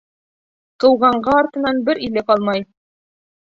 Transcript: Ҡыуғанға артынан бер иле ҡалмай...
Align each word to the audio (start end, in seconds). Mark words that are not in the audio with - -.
Ҡыуғанға 0.83 1.35
артынан 1.43 1.83
бер 1.91 2.03
иле 2.09 2.27
ҡалмай... 2.33 2.67